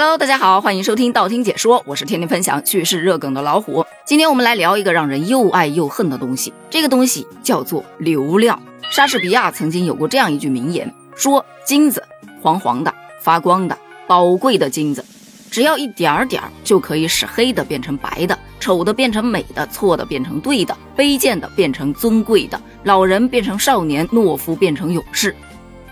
[0.00, 3.84] Hello，大家好，欢迎收听道听解说，我是天天分享趣事热梗的老虎。
[4.06, 8.62] 今天我们来聊一个让人又爱又恨的东西，这个东西叫做流量。
[8.90, 12.00] 莎士比亚曾经有过这样一句名言，说金子
[12.40, 13.76] 黄黄的、发光的、
[14.06, 15.04] 宝贵的金子，
[15.50, 25.34] 只要一点儿点儿就可以使黑的变成白的，丑的变成美的，错的变成对的，卑贱的变成尊贵的，老人变成少年，懦夫变成勇士。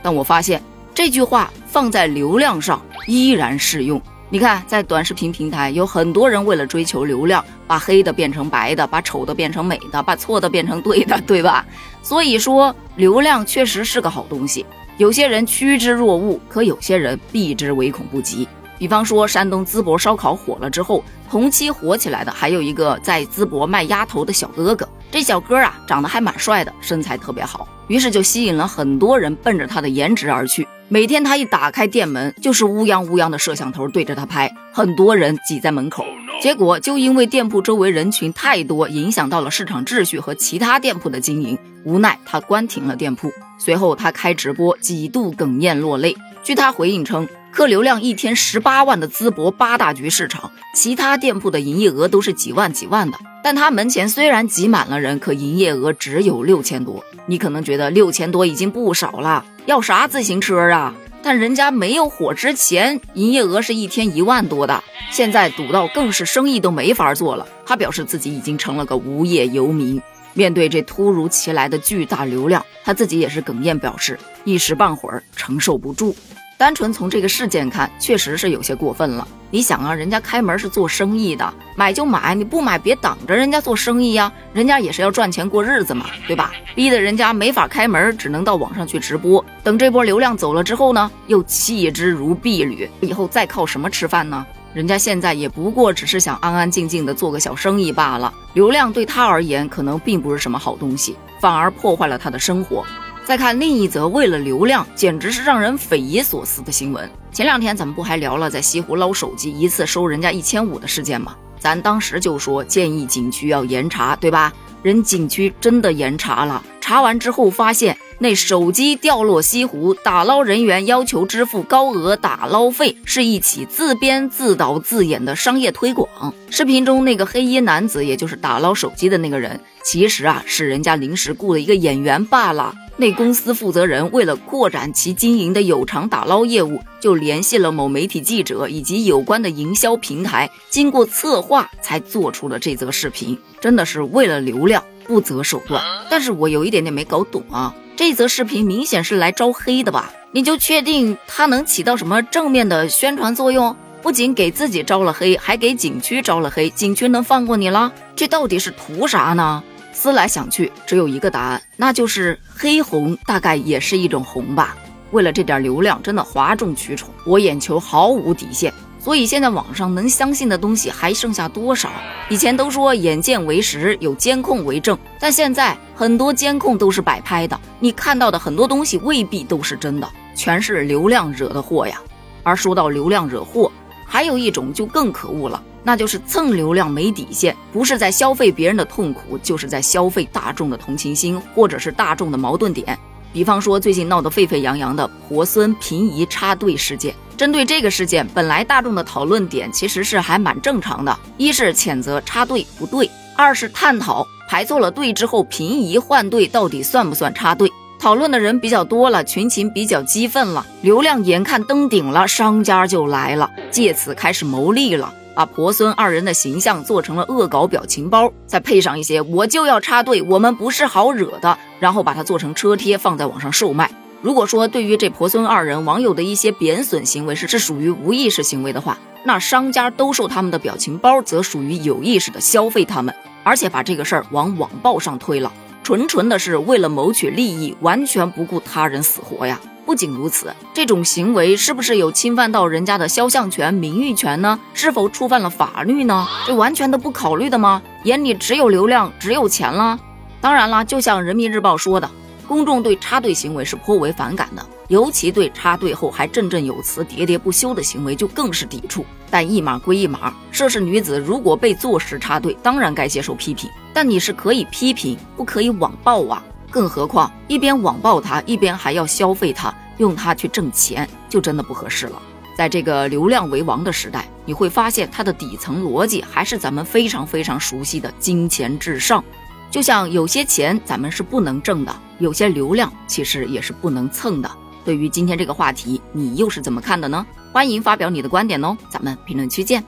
[0.01, 0.63] 但我发现。
[0.95, 4.01] 这句话放在流量上依然适用。
[4.31, 11.67] 你看，在短视频平台，有很多人为了追求流量，把黑的变成白的，把丑的变成美的，把错的变成对的，对吧？
[12.03, 14.65] 所以说，流量确实是个好东西。
[14.97, 18.49] 有些人趋之若鹜，可有些人避之唯恐不及。
[18.79, 24.89] 比方说，山东淄博烧烤火了之后，同期火起来的还有一个在淄博卖鸭头的小哥哥。
[25.11, 30.67] 这小哥啊，长得还蛮帅的，身材特别好，于是就吸引了很多人奔着他的颜值而去。
[30.89, 36.05] 每天他一打开店门，就是乌泱乌泱的摄像头对着他拍，很多人挤在门口。
[36.41, 43.33] 结果就因为店铺周围人群太多，影响到了市场秩序和其他店铺的经营，无奈他关停了店铺。
[43.59, 46.17] 随后他开直播，几度哽咽落泪。
[46.45, 57.05] 据他回应称，客流量一天十八万的淄博八大局市场，其他店铺的营业额都是几万几万的，但他门前虽然挤满了人，可营业额只有六千多。
[57.27, 59.47] 你可能觉得六千多已经不少了。
[59.67, 60.93] 要啥自行车啊？
[61.23, 67.47] 但人家没有火之前，营业额是一天一万多的，现在堵到更是生意都没法做了。
[67.65, 70.03] 他表示自己已经成了个无业游民。
[70.35, 76.17] 面对这突如其来的巨大流量，他自己也是哽咽表示，一时半会儿承受不住。
[76.59, 79.29] 单纯从这个事件看，确实是有些过分了。
[79.51, 84.33] 你想啊，人家开门是做生意的，买就买，你不买别挡着人家做生意呀。
[84.55, 86.53] 人家也是要赚钱过日子嘛，对吧？
[86.75, 89.45] 逼得人家没法开门，只能到网上去直播。
[89.63, 94.45] 等这波流量走了之后呢，又弃之如敝履，以后再靠什么吃饭呢？
[94.73, 98.33] 人家现在也不过只是想安安静静的做个小生意罢了。
[98.55, 102.85] 流量对他而言可能并不是什么好东西，反而破坏了他的生活。
[103.27, 107.11] 再看另一则为了流量，简直是让人匪夷所思的新闻。
[107.33, 111.35] 前两天咱们不还聊了在西湖捞手机一次收人家一千五的事件吗？
[111.59, 114.55] 咱当时就说建议景区要严查，对吧？
[114.81, 126.33] 人景区真的严查了，查完之后发现那手机掉落西湖，打捞人员要求支付高额打捞费，是一起自编自导自演的商业推广。
[126.49, 132.73] 视频中那个黑衣男子，也就是打捞手机的那个人，其实啊是人家临时雇的一个演员罢了。
[132.99, 143.39] 那公司负责人为了扩展其经营的有偿打捞业务，就联系了某媒体记者以及有关的营销平台，经过策划才做出了这则视频。
[143.61, 145.83] 真的是为了流量不择手段。
[146.09, 150.11] 但是我有一点点没搞懂啊，这则视频明显是来招黑的吧？
[150.33, 153.77] 你就确定它能起到什么正面的宣传作用？
[154.03, 157.93] 不仅给自己招了黑，还给景区招了黑，景区能放过你了？
[158.15, 159.63] 这到底是图啥呢？
[159.97, 164.77] 思来想去，只有一个答案，那就是黑红，大概也是一种红吧。
[165.11, 168.71] 为了这点流量，真的哗众取宠，我眼球毫无底线。
[169.01, 171.91] 所以现在网上能相信的东西还剩下多少？
[172.29, 181.99] 以前都说眼见为实，有监控为证，但现在很多监控都是摆拍的，你看到的很多东西未必都是真的，全是流量惹的祸呀。
[182.43, 183.73] 而说到流量惹祸，
[184.05, 185.63] 还有一种就更可恶了。
[185.87, 192.99] 那就是蹭流量没底线，不是在消费别人的痛苦，就是在消费大众的同情心，或者是大众的矛盾点。
[193.33, 207.71] 比方说最近闹得沸沸扬扬的婆孙平移插队事件，针对这个事件，本来大众的讨论点其实是还蛮正常的，一是谴责插队不对，二是探讨排错了队之后平移换队到底算不算插队。
[208.01, 215.15] 讨论的人比较多了，群情比较激愤了，流量眼看登顶了，商家就来了，借此开始牟利了。
[215.37, 223.91] 把婆孙二人的形象做成了恶搞表情包，再配上一些“我就要插队，我们不是好惹的”，然后把它做成车贴放在网上售卖。
[224.23, 239.61] 如果说对于这婆孙二人网友的一些贬损行为是是属于无意识行为的话，那商家兜售他们的表情包则属于有意识的消费他们，而且把这个事儿往网暴上推了，纯纯的是为了谋取利益，完全不顾他人死活呀。
[239.87, 244.59] 不仅如此，这种行为是不是有侵犯到人家的肖像权、名誉权呢？
[244.75, 246.27] 是否触犯了法律呢？
[246.45, 247.81] 这完全都不考虑的吗？
[248.03, 249.97] 眼里只有流量，只有钱了？
[250.41, 252.11] 当然了，就像人民日报说的，
[252.49, 259.07] 公众对插队行为是颇为反感的，尤其对插队后还振振有词、喋喋不休的行为就更是抵触。
[259.31, 263.71] 但一码归一码，涉事女子如果被坐实插队，当然该接受批评。
[263.95, 266.43] 但你是可以批评，不可以网暴啊！
[266.77, 272.21] 更何况一边网暴他，一边还要消费他，用他去挣钱，就真的不合适了。
[272.55, 279.25] 在这个流量为王的时代，你会发现它的底层逻辑还是咱们非常非常熟悉的金钱至上。
[279.71, 284.51] 就像有些钱咱们是不能挣的，有些流量其实也是不能蹭的。
[284.85, 287.25] 对于今天这个话题，你又是怎么看的呢？
[287.55, 289.83] 欢迎发表你的观点哦，咱们评论区见。